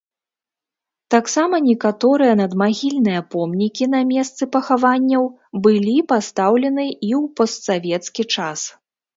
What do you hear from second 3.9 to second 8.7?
на месцы пахаванняў былі пастаўлены і ў постсавецкі час.